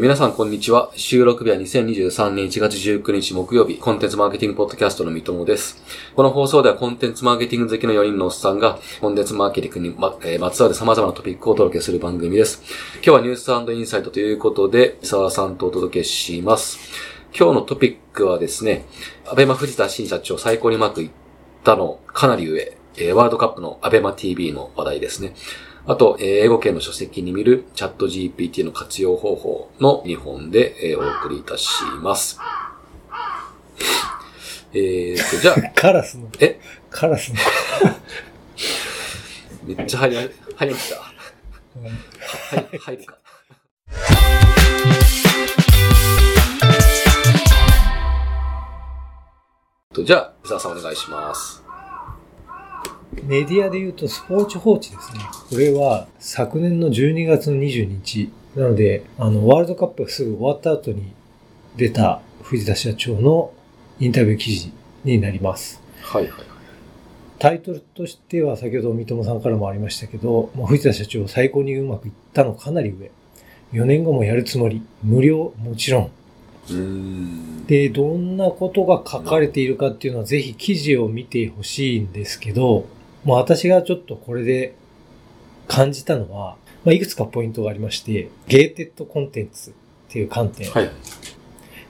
[0.00, 0.90] 皆さんこんにちは。
[0.96, 5.76] 収録日は2023年1月19日木曜日、コンテンツマーケティングポッドキャストの三友です。
[6.16, 12.62] この放送ではコンテンツマーケティング好きの4人のおっさんが、コンテンツマーケティングにま,、えまつわる様々なトピックをお届けする番組です。
[12.94, 16.78] 今日はニュースインサイトということで、伊沢さんとお届けします。
[17.38, 18.86] 今日のトピックはですね、
[19.26, 21.10] アベマ藤田新社長最高にうまくいっ
[21.62, 25.34] たのかなり上、えワールドカップのアベマ TV の話題ですね。
[25.90, 31.68] あと、えー英語圏の書籍に見るチャット GPT の活用方法の2本で、えーお送りいたし
[32.00, 32.38] ます。
[34.72, 36.30] えーと、じゃあ、 カラスの。
[36.38, 36.60] え？
[36.90, 37.38] カラスの。
[39.76, 40.16] めっちゃ入り、
[40.54, 41.00] 入りました。
[41.00, 41.10] は
[42.72, 43.18] い、入るか。
[49.92, 51.69] とじゃあ、伊沢さんお願いします。
[53.24, 55.20] メディアで言うとスポーツ報知ですね。
[55.50, 58.32] これは昨年の12月の22日。
[58.56, 61.12] なので、あの、ワールドカップがすぐ終わった後に
[61.76, 63.52] 出た藤田社長の
[64.00, 64.72] インタビュー記事
[65.04, 65.80] になります。
[66.02, 66.46] はいはいはい。
[67.38, 73.10] タイトルとしては先ほど三友さんからもありましたけど、まあ、藤田社長最高にうまくいったのかなり上。
[73.72, 74.82] 4年後もやるつもり。
[75.02, 77.66] 無料もちろん。
[77.66, 82.86] で、どんなことが書かれているかっていうのはぜひ記事を見てほしいんですけど、
[83.24, 84.74] もう私がちょっとこれで
[85.68, 89.72] 感じたのは、まあ、いくつかポイントがありまして、ゲーテッドコンテンツっ
[90.08, 90.70] ていう観点。
[90.70, 90.94] はいはい。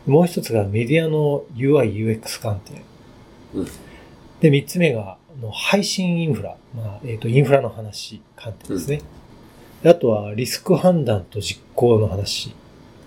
[0.06, 2.82] もう一つがメディアの UI、UX 観点。
[3.54, 3.68] うん
[4.40, 6.56] で、三つ目があの配信インフラ。
[6.74, 9.02] まあ、えっ、と、インフラの話、観点ですね。
[9.82, 12.54] であとはリスク判断と実行の話。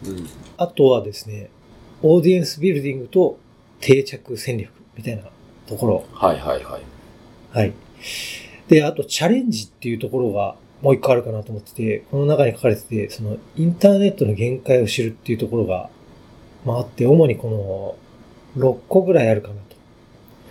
[0.05, 0.27] うん。
[0.57, 1.49] あとはですね、
[2.01, 3.39] オーディエンスビルディングと
[3.79, 5.23] 定着戦略みたいな
[5.67, 6.05] ところ。
[6.13, 6.81] はいはいはい。
[7.51, 7.73] はい。
[8.67, 15.89] で、あとチャレンジっていうところがもう一個あるかなと思ってて、この中に書かれてて、そのインターネットの限界を知るっていうところが、
[16.65, 17.97] まああって、主にこ
[18.57, 19.61] の6個ぐらいあるかなと。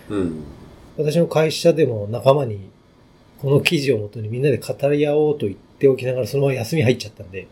[0.09, 0.43] うん。
[0.97, 2.69] 私の会社でも仲間に
[3.41, 7.47] この記事をもとにみんなで語り合おうと言っておきながらそのまま休み入っちゃったんで。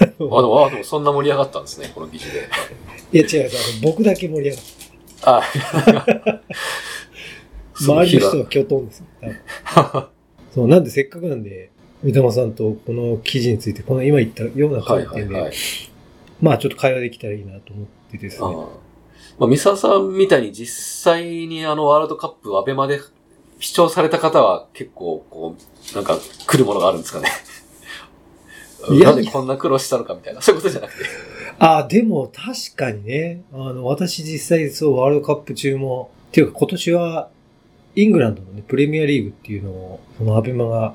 [0.00, 2.48] あ、でも、あでもそんな盛り上がったんですね、この記事で。
[3.12, 3.50] いや違う違う、
[3.82, 4.64] 僕だけ盛り上がっ
[5.22, 6.40] あた。
[7.80, 9.06] 周りの人はきょとんですよ。
[10.54, 11.70] そう、なんでせっかくなんで、
[12.02, 15.52] 三玉さんとこの記事について、この今言ったようなはい観点で。
[16.40, 18.46] まあちょっと会話できたらいいなと思ってですね。
[18.46, 18.84] ああ
[19.38, 23.00] まあ、三沢さんみたいに実際にあのワールドカップアベマで
[23.58, 25.56] 視聴された方は結構こ
[25.92, 27.28] う、なんか来るものがあるんですかね。
[28.90, 30.42] いや なんでこんな苦労したのかみたいな。
[30.42, 31.04] そういうことじゃなくて。
[31.58, 37.28] あ、でも確かにね、あの、私実際そうワールドカップ中も、っていうか今年は
[37.96, 40.94] イングランドのね、プレミアリーグっていうのを、そのアベマが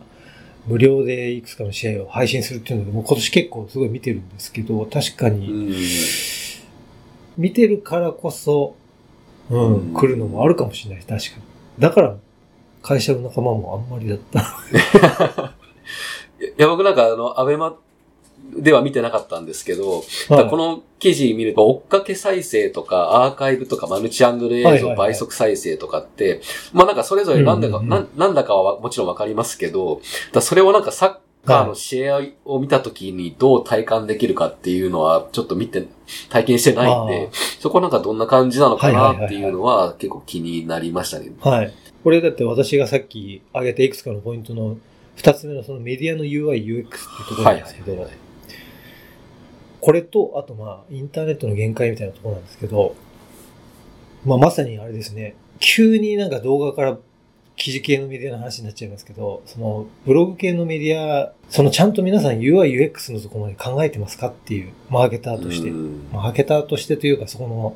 [0.67, 5.73] 無料でいくつかの試合を配信するっていうので、もう今年結構すごい見てるんですけど、確かに。
[7.37, 8.75] 見てるからこそ、
[9.49, 11.43] うん、うん来るのもあるかもしれない、確かに。
[11.79, 12.17] だから、
[12.81, 14.39] 会社の仲間もあんまりだった。
[16.39, 17.77] いや、僕なんかあの、アベマ
[18.55, 24.97] では見てなかったんですけど、この記事見ると、追っかけ再生とか、アーカイブとか、マルチアングル映像、はいはいはい。
[24.97, 26.41] 倍速再生とかって、
[26.73, 27.99] まあなんかそれぞれなんだか、うんうんうん。
[27.99, 30.01] なんなんだかはもちろんわかりますけど、
[30.33, 31.15] だそれをなんかサッ
[31.45, 35.87] カーの試合を見たときにどう体感できるかっていうのは、ちょっと見て、
[36.29, 37.29] 体験してないんで、
[37.59, 41.31] そこなんかどんな感じなのかなっていうのは結構気になりましたね。
[41.41, 41.73] はい。
[42.03, 44.77] これだって私がさっき挙げたいくつかのポイントの
[45.15, 48.07] 二つ目のそのメディアの UI、UX っていうところなんですけど、
[49.81, 52.95] これと、あとまあ、インターネットの限界みたいなところなんですけど、
[54.25, 56.97] まあまさにあれですね、急になんか動画から
[57.59, 65.69] 記事系のメディアの話になっちゃいますけど、そのブログ系のメディア、そのちゃんと皆さん UI、UX のところまで考えてますかっていう、マーケターとして。
[65.69, 65.73] う。
[65.73, 66.09] ん。
[66.11, 67.75] マーケターとしてというか、そこの、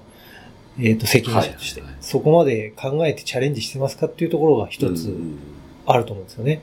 [0.79, 2.03] えっ、と、責任者として、はいはいはい。
[2.03, 5.37] そこまで考えてチャレンジしてますかっていうところが一つうん。
[5.85, 6.61] あると思うんですよね。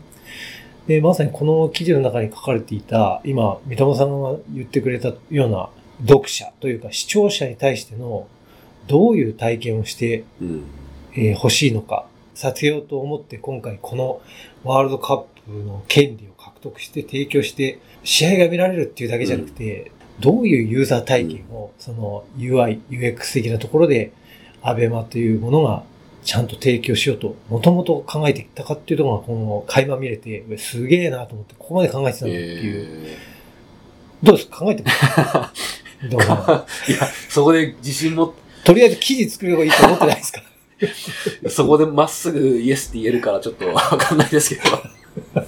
[0.91, 5.69] で、まさにこの記事の中に書かれていた、今、三友さんが言ってくれたような
[6.05, 8.27] 読者というか視聴者に対しての
[8.89, 10.65] どういう体験をしてうん。
[11.15, 14.21] えー欲しいのか、させようと思って今回この
[14.65, 24.11] ワールドカップの権利を獲得して提供して試合が見られるっていうだけじゃなくて、どういうユーザー体験をその UI、UX 的なところで
[24.61, 25.85] アベマというものが
[26.25, 33.07] ちゃんと提供しようと、もともと考えてきたかっていうところがこの垣間見れて、すげえなと思って、ここまで考えてたんだっていう。
[33.07, 33.17] え
[34.23, 34.59] どうですか？
[34.59, 34.91] 考えてま
[35.55, 36.09] す？
[36.11, 38.35] どういや、そこで自信も、
[38.65, 40.43] とりあえず記事作ればいいと思ってないですか？
[41.51, 45.43] そこでまっすぐイエスって言えるからちょっとわかんないですけど。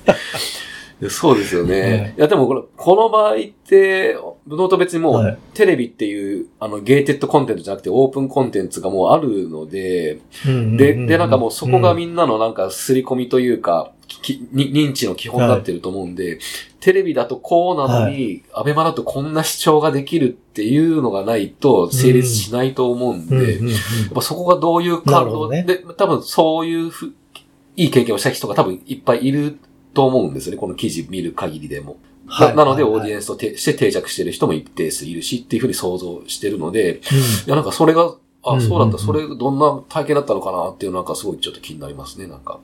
[1.07, 1.81] いそうですよね。
[1.81, 4.17] はいい、や、でもこの、この場合って、
[4.47, 5.39] ブドウと別にもう、はい。
[5.55, 16.39] テレビっていう、あの、ゲーテッドコンテンツじゃなくて、オープンコンテンツがもうあるので、で、で、なんかもうそこがみんなのなんか刷り込みというか、きに認知の基本になってると思うんで、
[16.81, 25.63] テレビだとこうなのに、アベマだとこんな視聴ができるっていうのがないと成立しないと思うんで、やっぱそこがどういう感動ね。
[25.63, 27.15] で、多分そういうふ
[27.77, 29.59] いい経験をした人が多分いっぱいいる
[29.95, 31.97] と思うんですよね、この記事見る限りでも。
[32.27, 37.01] はないなので、はいオーディエンスとてして定着してる人も一定数いるしっていうふうに想像してるので、うんい
[37.47, 42.61] や、なんかそれが、うんあ、そうだった、うんそれどんな体験だったのかなっていうのなんかすごいちょっと気になりますね、なんか。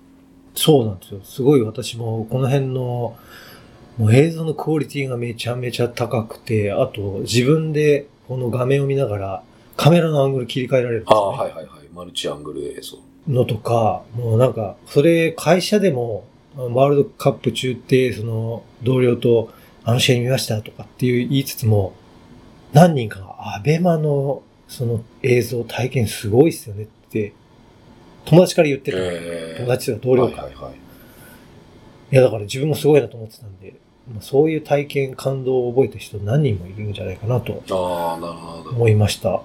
[0.54, 1.20] そうなんですよ。
[1.22, 3.16] すごい私もこの辺の、
[3.98, 9.42] もう映像のクオリティがめちゃめちゃ高くて、あと自分でこの画面を見ながら
[9.76, 11.16] カメラのアングル切り替えられるんですね。
[11.16, 11.88] あ、はいはいはい。
[11.94, 12.98] マルチアングル映像。
[13.28, 16.24] のとか、もうなんか、それ会社でも、
[16.66, 19.50] ワールドカップ中って、その同僚と、
[19.84, 21.94] あの試合見ましたとかっていう言いつつも、
[22.72, 27.32] 何人かが、アベマのその映像体験すごいっすよねって、
[28.24, 28.98] 友達から言ってた。
[29.00, 30.42] え友達とか同僚か。
[30.42, 30.74] はいはいはい。
[32.12, 33.74] いや、だから自分もすごいなと思ってたんで、
[34.12, 37.62] まあ、そういう体験、感動を覚えた人何人もいるんじゃないかなと。
[38.70, 39.42] 思いました。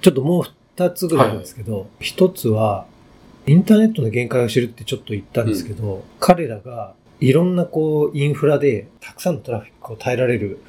[0.00, 0.42] ちょっともう
[0.76, 2.86] 二つぐらいなんですけど、一、つは、
[3.50, 10.60] インターネットの限界を知るってちょっと言ったんですけど、彼らがいろんなこう、インフラでたくさんのトラフィックを耐えられる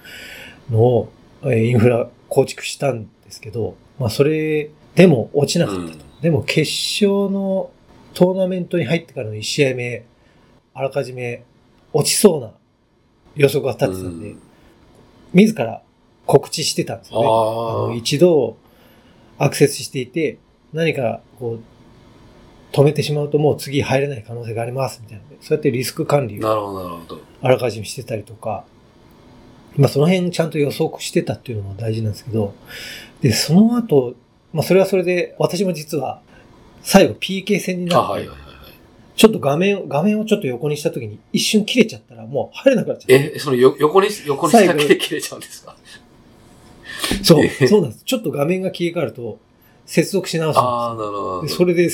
[0.72, 1.12] のを、
[1.44, 6.06] えーインフラ構築したんですけど、まあそれでも落ちなかったと。
[6.06, 7.72] うんでも決勝の
[8.14, 10.06] トーナメントに入ってからの1試合目、
[10.74, 11.44] あらかじめ
[11.94, 12.52] 落ちそうな
[13.36, 14.42] 予測が立ってたんで、うん
[15.34, 15.82] 自ら
[16.26, 17.28] 告知してたんですよね。
[17.28, 17.34] ああ
[17.90, 18.58] の一度
[19.38, 20.40] アクセスしていて、
[20.74, 21.64] 何かこう、
[22.72, 25.24] 止めてしまうともう次入れない可能性がありますみたいな。
[25.42, 27.22] そうやってリスク管理をるほど、なるほど。
[27.42, 28.64] あらかじめしてたりとか、
[29.76, 32.54] まあその辺ちゃんと予測してたっていうのも大事なんですけど、
[33.22, 34.16] で、その後、
[34.54, 36.22] まあそれはそれで、私も実は
[36.82, 38.30] 最後 PK 戦にあ、なって。
[39.16, 43.14] ちょっと画面を、画面をちょっと横にした時に一瞬切れちゃったらもう入れなくなっちゃった。
[43.14, 45.76] え、そのよ横に、横にしただけで切れちゃうんですか？
[47.24, 48.04] そうえ、そうなんです。
[48.06, 49.38] ちょっと画面が切り替わると
[49.86, 51.50] 接続し直すんですよああ、なるほどで。
[51.50, 51.90] それで、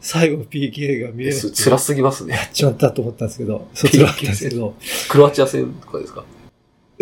[0.00, 2.34] 最後 PK が見れなくて、辛すぎますね。
[2.34, 2.42] や。
[2.42, 4.74] っちまったと思ったんですけど、そう辛かったんですけど、
[5.08, 6.24] クロアチア戦とかですか？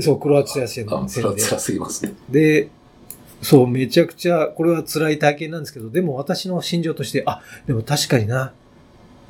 [0.00, 1.43] そう、クロアチア戦あ、の戦で。
[1.43, 2.14] 辛すぎますね。
[2.31, 2.69] で、
[3.43, 8.52] そう、めちゃくちゃ、これは辛い体験なんですけど、でも私の心情として、あ、でも確かにな、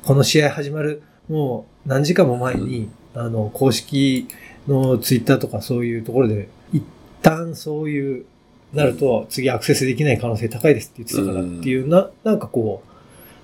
[0.03, 4.27] この試合始まる、もう何時間も前に、あの、公式
[4.67, 6.83] のツイッターとかそういうところで、一
[7.21, 8.25] 旦そういう、
[8.73, 12.89] なると、次アクセスできない可能性高いですって言ってたからっていう、な、なんかこう、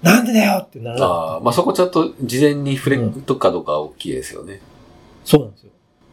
[0.04, 4.60] なんでだよってならなかったああ、まあそこちゃんと事前に触れとくかどうかは大きいですよね。
[5.24, 5.72] そうなんですよ。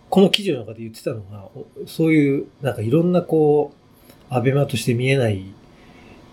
[0.09, 5.45] この記事の中で言ってたのが、おそういう、なんかいろんなこう、アベマとして見えない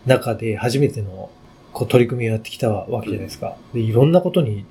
[0.06, 1.32] 中で初めての
[1.74, 3.58] こう取り組みをやってきたわけじゃないですか。
[3.74, 4.66] で、いろんなことに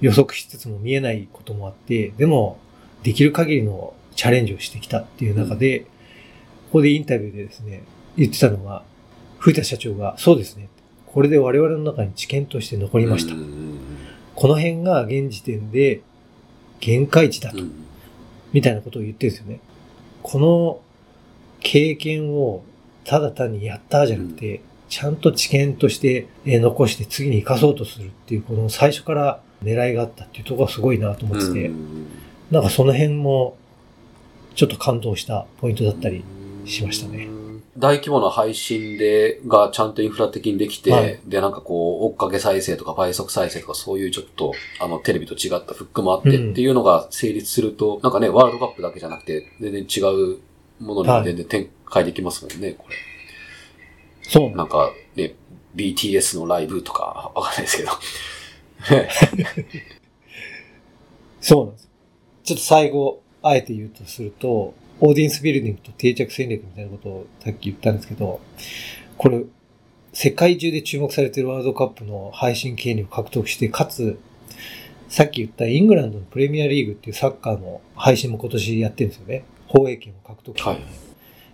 [0.00, 2.58] 予測しつつも見えないこともあって、でも、
[3.02, 5.86] できる限りのチャレンジをしてきたっていう中で、こ
[6.78, 7.82] こでインタビューでですね、
[8.16, 8.82] 言ってたのが、
[9.38, 10.68] 藤田社長が、そうですね。
[11.12, 13.34] これで我々の中に知見として残りました。
[13.34, 13.78] うん
[14.34, 16.00] この辺が現時点で
[16.80, 17.60] 限界値だとう。
[17.62, 17.72] ん
[18.52, 19.60] みたいなことを言ってるんですよね。
[20.22, 20.80] この
[21.60, 22.62] 経験を
[23.04, 32.06] ただ単にやったじゃなくて、ちゃんと知見としてえー残して次に活かそうとするっていう、この最初から狙いがあったっていうところがすごいなと思ってて、うん
[32.50, 33.56] なんかその辺も
[34.54, 36.24] ちょっと感動したポイントだったり、
[36.66, 37.28] しましたね。
[37.82, 50.38] 大規模な配信で、がちゃんとインフラ的にできて、はいで、なんかこう、追っかけ再生とか倍速再生とかそういうちょっと、あの、テレビと違ったフックもあってうんっていうのが成立すると、なんかね、ワールドカップだけじゃなくて、全然違う
[50.78, 52.94] ものにも全然展開できますもんね、これ。
[54.22, 55.34] そうなんか、ね、
[55.74, 57.90] BTS のライブとか、わかんないですけど。
[58.96, 59.08] ね
[61.42, 61.88] そうなんです。
[62.44, 68.40] ちょっと最後、あえて言うとすると、オーディエンスビルディングと定着戦略みたいなことをさっき言ったんですけど、
[69.18, 69.42] これ、
[70.12, 74.18] 世界中で注目されているワールドカップの配信権利を獲得して、かつ、
[75.08, 79.44] さっき言ったイングランドのプレミアリーグっていうサッカーの配信も今年やってるんですよね。
[79.66, 80.78] 放映権を獲得して、はい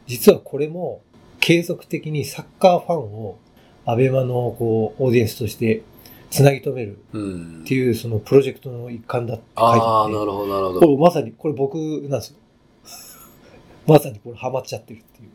[0.08, 1.02] 実はこれも
[1.38, 3.38] 継続的にサッカーファンを
[3.84, 5.82] アベマのこうオーディエンスとして
[6.30, 10.86] つなぎ止めるうんっていうそのプロジェクトの一環だって書いてああ、あってなるほど、なるほこど。
[10.92, 12.36] れまさに、これ僕なんですよ。
[13.88, 15.26] まさにこれハマっちゃってるってい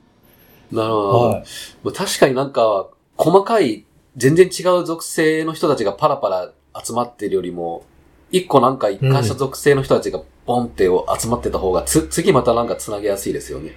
[0.71, 0.75] う。
[0.75, 1.19] なるほど。
[1.29, 1.43] はい。
[1.83, 6.51] まあ確かになんか、細かい、全然違う属性の人たちがパラパラ
[6.83, 7.85] 集まってるよりも、
[8.31, 13.71] 一個なんか一貫した属性の人たちがポンって集まってた方が、つ、次またなんか繋げやすいですよね。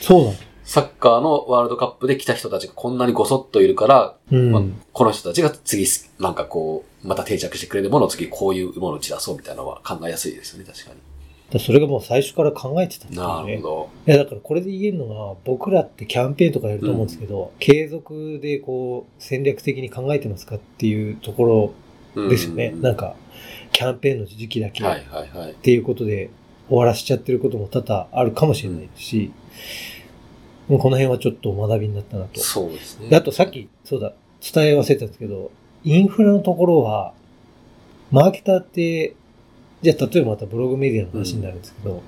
[0.00, 4.52] そうなのサッカーのワールドカップで来た人たちがこんなにごそっといるから、うん。
[4.52, 4.62] まあ
[4.92, 5.86] この人たちが次、
[6.18, 10.96] なんかこう、また定着してくれるものを次こういうものを打ち出そうみたいなのは考えやすいですよね、確かに。
[11.54, 13.58] だそれがもう最初から考えてたっていうなるね。
[13.62, 21.72] ほいや、だからこれで言えるのは、僕らってキャンペーンとかやると思うんですけど、継続でこう、戦略的に考えてますかっていうとこ
[22.14, 22.22] ど。
[22.22, 22.72] ろですよね。
[22.74, 23.16] うんなんか、
[23.72, 25.54] キャンペーンの時期だけっはいはいはい。
[25.54, 26.30] ていうことで
[26.68, 29.32] 終わらしちゃってることも多々あるかもしれないし、
[30.68, 32.40] もうこの辺はちょっと学びになったなと。
[32.40, 33.08] そうですね。
[33.08, 35.50] であとさっき、そうだ、伝え忘れてたんですけど、
[35.84, 37.12] インフラのところは、
[38.10, 39.14] マーケターって、
[39.84, 42.02] じゃあ例えばまたブログメディアの話になるんですけど、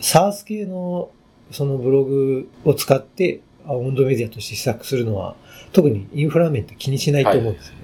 [0.00, 1.10] サース系の
[1.50, 5.36] そのブログを使って、あ温度メディアとして施策するのは、
[5.74, 7.80] 特にインフラ面って気にしないと思うんですよね。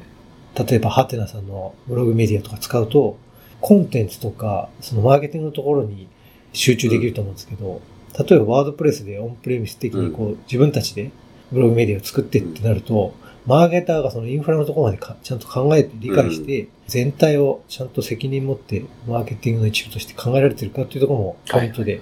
[0.66, 3.18] 例えば、ハテナさんのブログメディアとか使うと、
[3.60, 6.08] コンテンツとか、そのマーケティングのところに
[6.54, 7.82] 集中できると思うんですけど、
[8.18, 11.10] 例えばワードプレスでオンプレミス的にこう、自分たちで
[11.50, 13.14] ブログメディアを作ってってなると、
[13.46, 22.00] マーケターがそのインフラのところまでかちゃんと考えて理解して、全体をちゃんと責任持ってマーケティングの一部として考えられてるかっていうところもポイントで、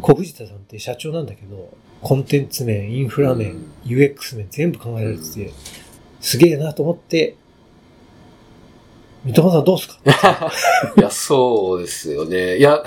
[0.00, 3.70] 小藤田さんって社長なんだけど、コンテンツ面、インフラ面、うん。
[3.84, 5.50] UX 面全部考えられてて、
[6.20, 7.36] すげえなと思って、
[9.24, 9.98] 三笘さんどうすか？
[10.96, 12.58] いや、そうですよね。
[12.58, 12.82] いや、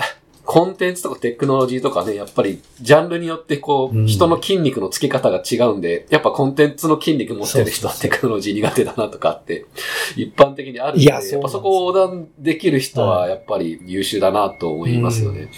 [0.50, 9.66] コンテンツとかテクノロジーとかね、やっぱりジャンルによってこう、うん人の筋肉のつき方が違うんで、やっぱコンテンツの筋肉持ってる人はテクノロジー苦手だなとかって、
[10.16, 15.50] 一般的にあるんで、いやそうなんですよやっぱそこを横断できる人はやっぱり優秀だなと思いますよね。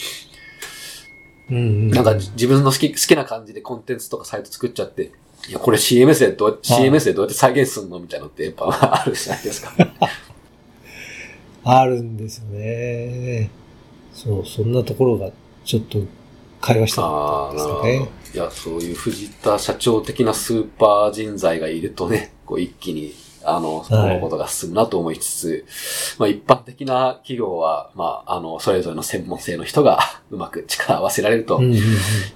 [1.50, 1.90] うんうん。
[1.90, 5.12] なんか自分の好き好きな感じでコンテンツとかサイト作っちゃって、
[5.48, 9.72] いや、これ CMS でどう CMS でどうやって再現するのみたいなのってやっぱあるじゃないですか。
[11.62, 13.59] あるんですよね。
[14.22, 15.30] そう、そんなところが
[15.64, 15.98] ちょっと
[16.60, 17.54] 会話したかった。
[17.54, 18.08] ですかね。
[18.34, 25.66] いや、そういう藤田社長的なスーパー人材がいるとね、こう一気に、あの、そのことが進むなと思いつつ、
[26.18, 30.00] まあ一般的な企業は、まあ、あの、それぞれの専門性の人が
[30.30, 31.62] うまく力を合わせられると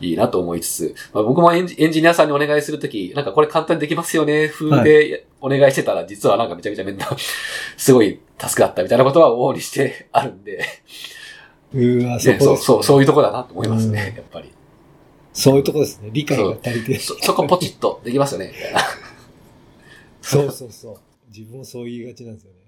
[0.01, 7.15] いいなと思いつつ、まあ、僕もエンジエンジニアさんにお願いするとき、なんかこれ簡単にできますよね、風でお願いしてたら、実はなんかめちゃめちゃ面倒、
[7.77, 10.65] すごい助かったみたいなことは往々にしてあるんで、
[11.75, 14.53] うーわ、そねこです、そうそう、そういうとこだなと思いますね、うんやっぱり。
[15.33, 16.11] そういうとこですね。
[16.13, 16.99] 理解が足りて。
[17.01, 18.81] そ、そこポチッとできますよね、みたいな。
[20.23, 20.97] そうそうそう。
[21.29, 22.59] 自分もそう言いがちなんですよね。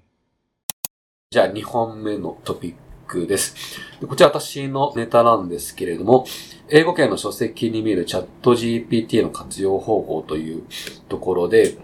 [1.30, 2.74] じゃあ2本目のトピッ
[3.06, 3.54] クです。
[4.00, 6.26] でこちら私のネタなんですけれども、
[6.68, 10.64] 英語圏の書籍に見るチャット GPT の活用方法という
[11.08, 11.78] ところで、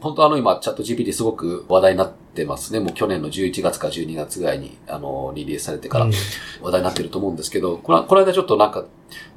[0.00, 2.80] 本当あの今チャット GPT すごく話題になってますね。
[2.80, 6.12] もう去年の11月か12月ぐらいにあのリリースされてからうん。
[6.60, 8.84] 話題になってると思うんですけど、このこの間ちょっとなんか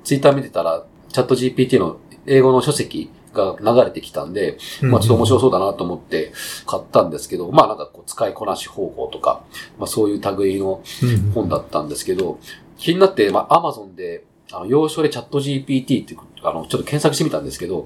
[0.03, 6.33] ツイッター見てたら、チャット GPT の英語の書籍が流れてきたんで、まあちょっと面白そうだなと思って
[6.65, 9.43] 買ったんですけど、まあなんかこう使いこなし方法とか、
[9.77, 12.39] まあそういう類のうん本だったんですけど、
[12.77, 17.85] 気になって、まあ Amazon で、あの、要所でチャット GPT って、あの、ちょっと検索してみたんですけど、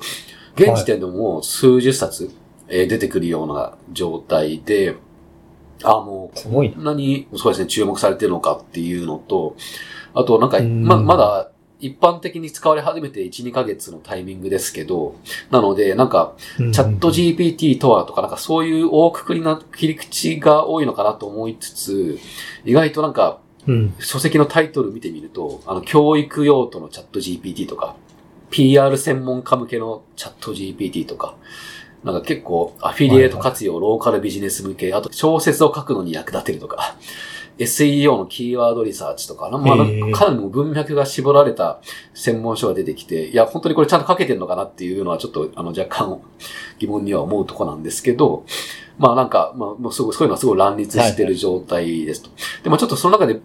[0.55, 2.31] 現時点でももう数十冊、
[2.73, 4.95] えー出てくるような状態で、
[5.83, 9.55] あ、もう、こんなに、そうですね、注目されてるのかっていうのと、
[10.15, 10.83] あとなんか、うん。
[10.83, 15.15] ま、まだ、一般的に使われ始めて1、2ヶ月のタイミングですけど、
[15.51, 22.19] なので、なんか、チャット GPT とはとか、なんかそういう大くくりな切り口が多いのかなと思いつつ、
[22.65, 23.93] 意外となんか、うん。
[23.99, 27.95] 書籍のタイトル見てみると、あの、教育用途のチャット GPT とか、
[28.49, 31.35] PR 専門家向けのチャット GPT とか、
[32.03, 36.95] なんか結構アフィリエイト活用、ローカルビジネス向け、あと小説を書くのに役立てるとか、
[37.57, 39.77] SEO のキーワードリサーチとか、まあ、
[40.11, 41.79] かかなり文脈が絞られた
[42.13, 46.21] 専門書が出てきて、いや、本当にこれちゃんと書けてるのかなっていうのはちょっと、あの、若干
[46.79, 48.45] 疑問には思うとこなんですけど、
[48.97, 52.29] まあなんか、まあ、もうすごい、そういうのはすごい乱立してる状態ですと。
[52.63, 53.39] でもちょっとその中で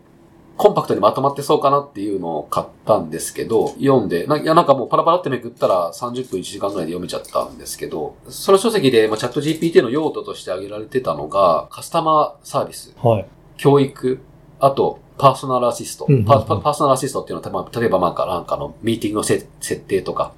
[0.58, 13.26] コンパクトにまとまってそうかなっていうのを買ったんですけど、読んで、ないやなんかもうパラパラってめくったら30分1時間ぐらいで読めちゃったんですけど、その書籍で、まあ、チャット GPT の用途として挙げられてたのが、カスタマーサービス、はい。
[13.56, 14.18] 教育、
[14.58, 16.06] あと、パーソナルアシスト。
[16.08, 20.32] うんうんうんパパパーソナルアシストっていうのは、まあ例えばなんか、なんかのミーティングのせ設定とか、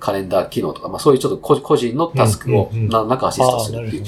[0.00, 4.04] カレンダー機能とか、まあそういうちょっと個個人のタスクをうんうんうん何らかアシストするっていう、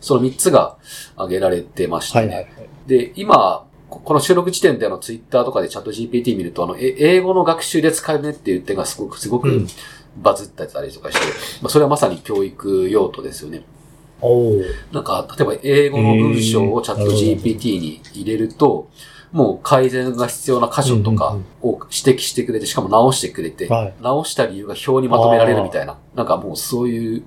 [0.00, 0.78] その3つが
[1.16, 2.26] 挙げられてましたね。
[2.28, 2.68] はいはいはい。
[2.86, 9.66] で、今、ここの収録時点であのツイッターとかでチャット GPT 見ると、あの、え英語の学習で使えるねっていう点がすごく、すごくうん
[10.16, 11.26] バズったりとかして、
[11.62, 13.64] まあそれはまさに教育用途ですよね。
[14.92, 18.88] なんか、例えば英語の文章をチャット GPT に入れると、
[19.30, 23.94] もう改善が必要な箇所とかを指摘してくれて、しかも直してくれて、はい。
[24.02, 25.98] 直した理由が表にまとめられるみたいな。
[26.14, 27.22] なんかもうそういう、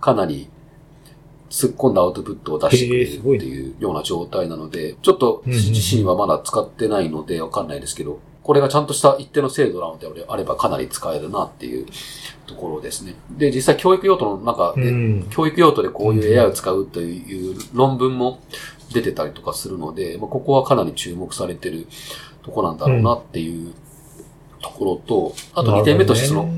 [0.00, 0.48] かなり、
[1.54, 11.86] 突っ込んだアウトプットを出してくれるっていうような状態なので、ちょっと自身はまだ使ってないのでわかんないですけど、これがちゃんとした一定の精度なのであればかなり使えるなっていう
[12.46, 13.14] ところですね。
[13.30, 15.26] で、実際教育用途の中で、うん。
[15.30, 18.40] 教育用途でこういう AI を使うという論文も
[18.92, 21.86] 出てたりとかするので、まあ、ここはかなり注目されてる
[22.42, 23.72] とこなんだろうなっていう
[24.60, 26.48] ところと、あと2点目としてその、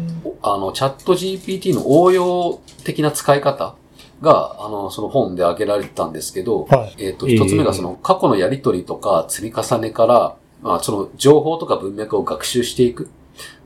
[0.42, 3.76] あの、チャット GPT の応用的な使い方
[4.20, 6.94] が、あの、その本で挙げられてたんですけど、はい。
[6.98, 13.10] えっ、と、一つ目がその過去のやりとりとか積み重ねから、まあ、その情報とか文脈を学習していく。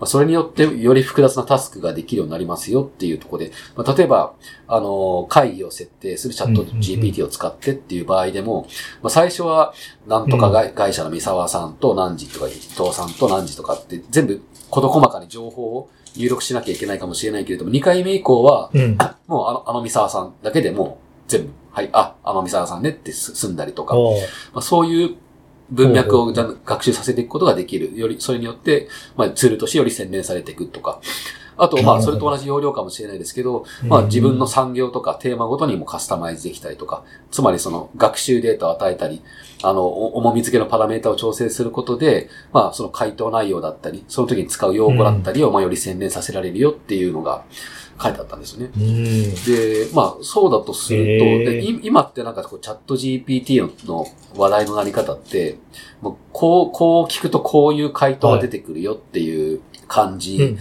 [0.01, 4.35] まあ、それによってより複雑なタスクができるようになりますよっていうところで、まあ、例えば、
[4.67, 8.67] あの、会議を設定するチャット GPT を使ってっていう場合でも、
[9.03, 9.73] まあ、最初は、
[10.09, 18.97] なんとか会会社の三沢さんと何時とか伊藤さんと何時とかって全部事細かに情報を入力しなきゃいけないかもしれないけれども、2回目以降は、うん。
[19.27, 23.95] もうあの、あの三沢さんだけでもう全部、はい、あ、あの三沢さんねってす済んだりとか、
[24.53, 25.17] まあ、そういう
[25.71, 27.97] 文脈を学習させていくことができる。
[27.97, 31.01] より、それによって、まあ、ツールとしてより洗練されていくとか。
[31.61, 39.23] あと、まあ、それと同じ要領かもしれないですけど、まあ、自分の産業とかテーマごとにもカスタマイズできたりとか、つまりその学習データを与えたり、
[39.63, 47.45] あの、お重み付けのパラメータを調整することで、まあ、その回答内容だったり、その時に使う用語だったりを、まあ、より洗練させられるよっていうのが
[48.03, 48.71] 書いてあったんですよね。
[48.75, 49.35] うん。
[49.35, 55.59] で、まあ、そうだとすると、でい今ってなんかこうチャット GPT の話題のなり方って、
[56.01, 59.61] もうこう、こう聞くとこういう回答が出てくるよっていう感う
[60.09, 60.57] んうんじ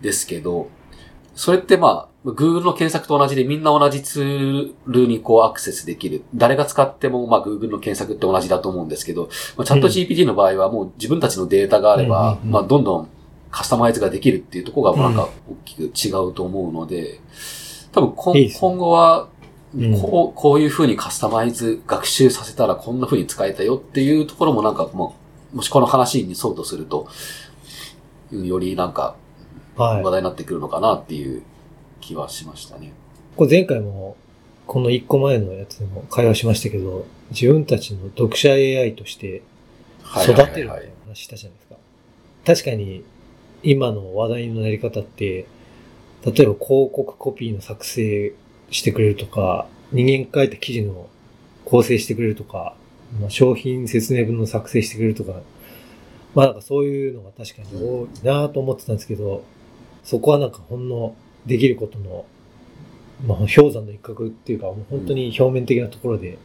[0.00, 0.70] ですけど、
[1.34, 6.24] それってまあ、Google の検索と同じでみんな同じツールにこうアクセスできる。
[6.34, 13.08] 誰が使ってもまあ Google の検索って同じだと思うんですけど、まあ、チャット GPT の場合はもう自分たちのデータがあれば、まあどんどん
[13.50, 17.20] カスタマイズができるっていうところがなんか大きく違うと思うので、
[17.92, 18.54] 多分ね。
[18.58, 19.28] 今後は
[19.74, 20.00] うん。
[20.00, 25.16] こう、こういう風にカスタマイズ学習させたらこんな風に使えたよっていうところもなんかも
[25.52, 27.08] う、もしこの話にそうとすると、
[28.30, 29.16] よりなんか
[29.78, 30.10] はい話。
[30.10, 31.42] 題になってくるのかなっていう
[32.00, 32.92] 気はしましたね。
[33.36, 34.16] これ前回も、
[34.66, 39.42] この一個前のやつでも会話しましたけど、自分たちの読者 AI として
[40.24, 40.72] 育てるみたいな
[41.06, 41.76] 話したじゃないですか。
[42.44, 43.04] 確かに、
[43.62, 45.46] 今の話題のやり方って、例え
[46.24, 48.32] ば広告コピーの作成
[48.70, 51.08] してくれるとか、人間書いた記事の
[51.64, 52.74] 構成してくれるとか、
[53.20, 55.40] まあ、商品説明文の作成してくれるとか、
[56.38, 59.42] まあなんかそういうのが確かに多いなと思ってたんですけど、
[60.04, 62.26] そこはなんかほんのできることの、
[63.26, 66.38] まあ氷山の一角っていうか、もう本当に表面的なところで、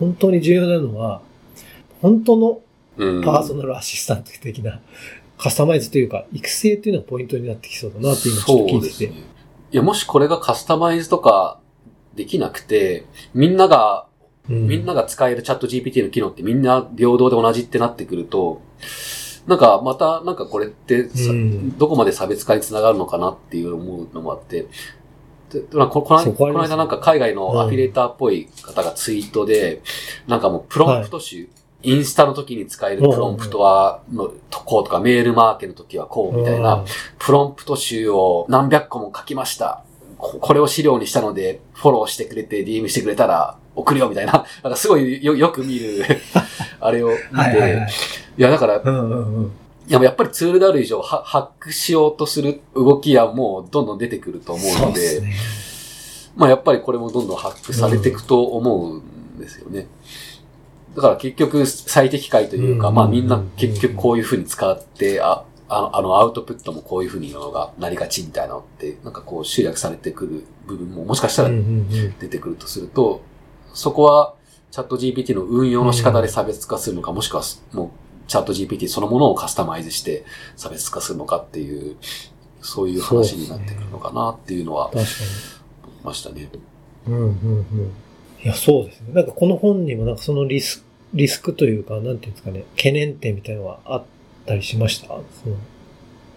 [0.00, 1.22] 本当に重要なのは、
[2.00, 2.62] 本当の
[2.98, 3.24] うん。
[3.24, 4.80] パーソナルアシスタント的な、
[5.38, 9.04] カスタマイズというか、育成っていうのがポイントになってきそうだなって今ちょっと聞いてて。
[9.04, 9.12] い
[9.70, 11.60] や、もしこれがカスタマイズとか
[12.14, 14.06] できなくて、みんなが、
[14.50, 14.66] うん。
[14.66, 18.60] みんなが使えるチャット GPT の機能ってみんな平等で同じってなってくると、
[19.46, 21.78] なんかまた、なんかこれってさ、うん。
[21.78, 24.66] どこまで差別化につながるのかなっていう思うのもあって、
[25.88, 29.82] ここのそこの間なんか海外のアフィリエーターっぽい方がツイートで、
[30.26, 31.48] なんかもうプロンプト集、
[31.82, 36.84] インスタの時に使えるプロンプトは、の、とこうとか、メールマーケの時はこうみたいな、
[37.18, 39.82] プロンプト集を何百個も書きました。
[40.18, 44.32] ここれを資料にしたので、フォローしてくれて DM してくれたら送るよみたいな、
[44.62, 46.04] なんかすごいよよく見る、
[46.80, 47.90] あれを見て、はいはいはい。
[48.38, 49.52] いやだから、うんうんうん。
[49.88, 55.34] いややっぱりツールである以上、はハックしようとする動きはもうどんどん出てくると思うので、ですね。
[56.36, 59.86] まあやっぱりこれもどんどんハックされていくと思うんですよね。
[60.94, 73.22] だから結局最適解というか、うんまあみんな結局こういう風に使って、ああの、あのアウトプットもこういう風にのがなりがちみたいなのって、なんかこう集約されてくる部分ももしかしたらうんうんうん出てくるとすると、
[73.74, 74.34] そこは
[74.70, 77.90] チャット GPT の運用の仕方で差別化するのか、もしくはもう
[78.28, 80.24] チャット GPT そのものをカスタマイズして
[80.56, 81.96] 差別化するのかっていう、
[82.60, 84.90] そういう話になってくるのかなっていうのは。
[84.92, 85.06] 思い
[86.04, 86.48] ましたね。
[87.06, 87.92] うんうんうん。
[88.42, 89.12] いや、そうですね。
[89.14, 94.04] なんかこの本にもなんかそのリスリスクというか、なんていうんですかね、懸念点みたいなのはあっ
[94.46, 95.08] たりしました？
[95.08, 95.56] その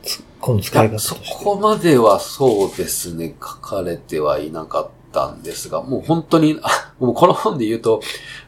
[0.04, 1.44] つこの使い方とそして。
[1.44, 8.02] こまではそうですね、書かれてはいなかったんですが、もう本当に、あもうこの本で言うと、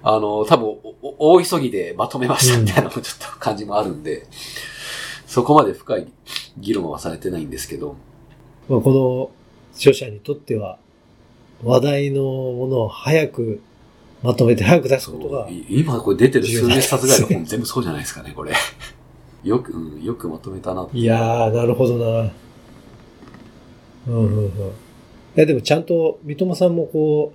[0.04, 4.28] あの、多分、大急ぎでまとめましたみたいなちょっと感じもあるんで、
[5.26, 6.12] そこまで深い
[6.58, 7.96] 議論はされてないんですけど、
[8.68, 9.32] まあ、この
[9.76, 10.78] 著者にとっては、
[11.64, 13.62] 話題のものを早く
[14.22, 15.48] まとめて早く出すことが。
[15.70, 18.54] 今これ出てる数冊ぐらいの本全部そうじゃないですかね、これ。
[19.44, 20.88] よく、うん、よくまとめたな。
[20.94, 22.32] いやー、なるほどな。
[24.08, 24.52] うんうんうん。
[25.38, 27.32] いや、でもちゃんと、三笘さんもこ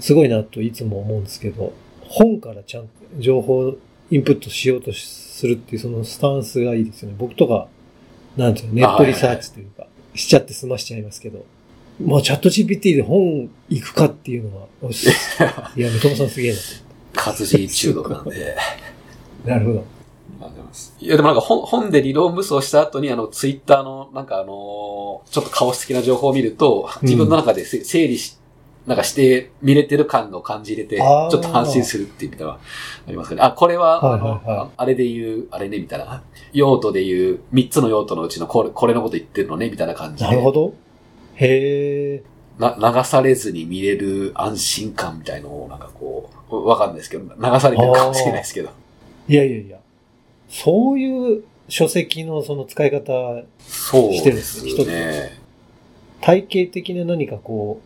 [0.00, 3.76] う、すごいなといつも思うんですけど、本からちゃんと情報
[4.10, 7.16] インプットしようとするっていうそのスタンスがいいですよね。
[7.18, 7.68] 僕とか、
[8.36, 11.44] なんていうの、ネットリサーチというか、しちゃって済ましちゃいますけど、
[12.02, 14.66] もうチャット GPT で本行くかっていうのは、
[15.76, 16.58] いや、三笘さんすげえな。
[17.14, 18.56] 活字中毒なんで。
[19.46, 19.84] なるほど。
[21.00, 24.46] いや、でもなんか本本で理論武装した後に、あの、ツイッターの、なんかあの
[25.30, 28.38] ちょっとカオス的な情報を見ると、自分の中で整理し、
[28.84, 32.58] うん、なんかして見れてる感を感じれて、ちょっと安心するっていう意味では
[33.06, 33.42] ありますかね。
[33.42, 36.22] あ、これは、はいはいはい、あれで言う、あれね、みたいな。
[36.52, 40.30] 用途で言う、三つの用途のうちのこれ、これのこと言ってるのね、みたいな感じで。
[40.30, 40.74] なるほど。
[41.34, 42.22] へえ。
[42.58, 48.70] な、流されずに見れる安心感みたいのを、なんかこう、わかんないですけど、流されてるかもしれないですけど。
[49.28, 49.78] いやいやいや。
[50.48, 55.38] そういう書籍のその使い方してるんですそうですね。
[56.20, 57.80] 体系的な何かこ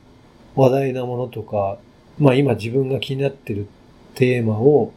[0.56, 1.78] う、話題なものとか、
[2.18, 3.66] まあ今自分が気になってる
[4.14, 4.92] テーマを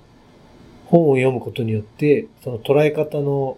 [0.87, 3.57] 本を読むことによって、その捉え方の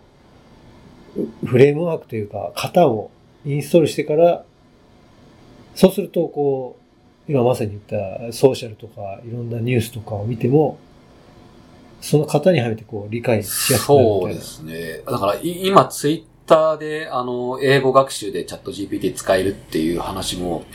[1.45, 3.11] フレームワークというか、型を
[3.45, 4.45] インストールしてから、
[5.75, 6.77] そうするとこ
[7.27, 10.77] う、今まさに言ったソーシャルとかいろんなニュースとかを見ても、
[12.05, 15.01] その型にはめてこう理解しやすくなるそうですね。
[15.07, 20.65] だから今ツイッターであの英語学習でチャット GPT 使えるっていう話も、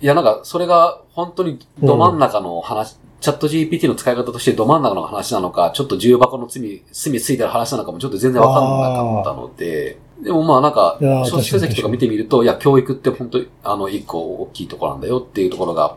[0.00, 15.96] いやなんかそれが本当にど真ん中の話、うん、チャット GPT の使い方としてど真ん中の話なのか、ちょっと重箱の罪、罪ついてる話なのかもちょっと全然わかんなかったので、でもまあなんか、書籍とか見てみると、いや、教育って本当に、あの、一個大きいところなんだよっていうところが、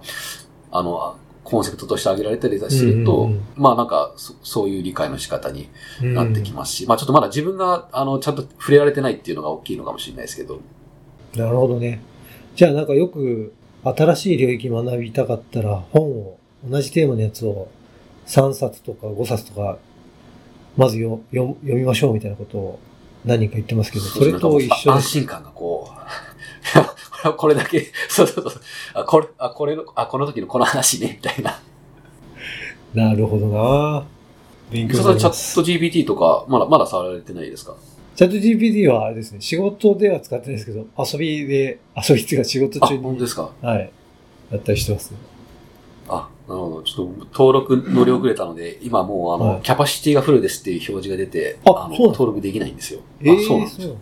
[0.72, 1.16] あの、
[1.52, 5.70] コンセプトとして挙げられたりすると、うんうん、まあなんかそ、そういう理解の仕方に
[6.02, 10.62] なってきますし、うん、まあちょっとまだ自分が、あの、ちゃんと触れられてないっていうのが大きいのかもしれないですけど。
[11.36, 12.02] なるほどね。
[12.56, 16.38] じゃあなんかよく、新しい領域学びたかったら、本を、
[16.70, 17.68] 同じテーマのやつを
[18.28, 19.78] 3冊とか5冊とか、
[20.78, 22.80] まずよ読みましょうみたいなことを
[23.26, 26.02] 何人か言ってますけど、それと一緒安心感がこう、
[27.38, 28.62] これだけ、 そうそうそう。
[28.94, 31.60] あ、これ、あ、これの、あ、この時のこの話ね、みたいな。
[32.94, 34.06] なるほどな
[34.70, 37.76] 勉強にチャット GPT とか、まだ、まだ触られてないですか？
[38.16, 43.02] チャット GPT はあれですね、仕事では使ってないですけど、遊びで、遊びっていうか仕事中に。
[43.02, 43.52] 本当ですか？
[43.62, 43.92] はい。
[44.52, 45.18] やったりしてますね。
[46.10, 46.84] あ、なるほど。
[46.84, 53.00] ちょっと登録乗り遅れたので、今もうあの、はい、キャパシティがフルですっていう表示が出て、あの登録できないんですよ。
[53.22, 53.96] えー、そうなんですよ。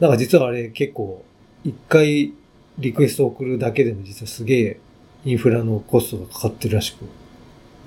[0.00, 1.24] なんか実はあれ結構
[1.68, 2.32] 一回
[2.78, 4.80] リクエスト送るだけでも実はすげえ
[5.24, 7.04] インフラのコストがかかってるらしく。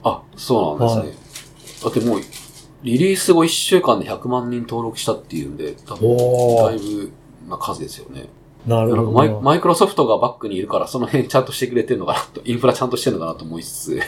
[0.03, 1.89] あ、そうなんですね。
[1.89, 2.21] はい、だってもう、
[2.83, 7.11] リリース後1週間で100万人登録したっていうんで、多分、だいぶ
[7.49, 8.27] な数ですよね。
[8.67, 9.29] なるほどマイ。
[9.29, 13.99] マイクロソフトがバックにいるから、その辺ちゃんとしてくれてるのかなと、インフラちゃんとしてるのかなと思いつつ、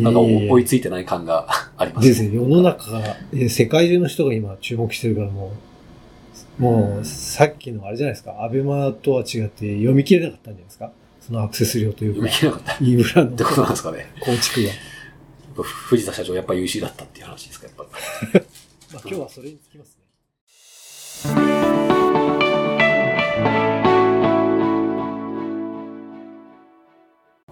[0.00, 1.46] なんか追いついてない感が
[1.78, 2.10] あります、ね。
[2.10, 2.34] ですね。
[2.34, 3.16] 世の中が、
[3.48, 5.71] 世界中の人が今注目してるからもう、
[6.62, 12.28] もう、さっきのあれじゃないですか、アベマとは違って読み切れなかったんじゃないですかそのアクセス量というか。
[12.28, 12.84] 読み切れなかった。
[12.84, 13.30] インフラの。
[13.30, 14.06] ってことなんですかね。
[14.20, 14.70] 構築が。
[15.64, 18.40] 藤田社長やっぱ優秀だったっていう話ですか、やっぱり。
[18.94, 20.01] まあ今日はそれにつきます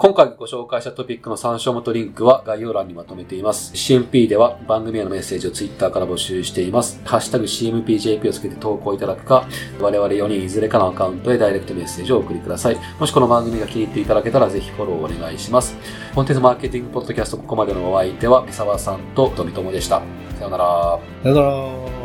[0.02, 3.74] 今回ご紹介したトピックの参照元リンクは概要欄にまとめています。
[3.74, 7.02] CMP では番組へのメッセージを Twitter から募集しています。
[7.04, 9.46] ハッシュタグ CMPJP をつけて投稿いただくか、
[9.78, 12.78] 我々4人いずれかのアカウントへダイレクトメッセージをお送りください。
[12.98, 15.76] もしこの番組が気に入っていただけたらぜひフォローお願いします。
[16.14, 20.00] コンテンツマーケティングポッドキャストここまでのお相手は、三沢さんと富友でした。
[20.38, 20.98] さよなら。
[21.22, 21.99] さよなら。